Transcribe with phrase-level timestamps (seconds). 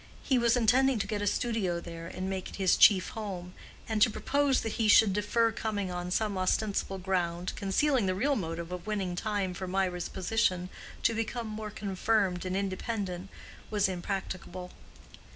[0.23, 3.53] He was intending to get a studio there and make it his chief home;
[3.87, 8.35] and to propose that he should defer coming on some ostensible ground, concealing the real
[8.35, 10.69] motive of winning time for Mirah's position
[11.03, 13.29] to become more confirmed and independent,
[13.69, 14.71] was impracticable.